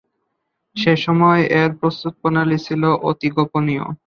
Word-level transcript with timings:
সেসময় 0.75 1.41
এর 1.59 1.69
প্রস্তুত 1.79 2.13
প্রণালী 2.21 2.57
ছিল 2.65 2.81
অতি 3.09 3.29
গোপনীয়। 3.35 3.85